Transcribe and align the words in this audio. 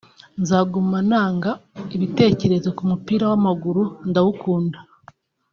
nzaguma 0.41 0.97
ntanga 1.07 1.51
ibitekerezo 1.95 2.69
ku 2.77 2.83
mupira 2.89 3.23
w’amaguru 3.31 3.81
ndawukunda 4.09 4.79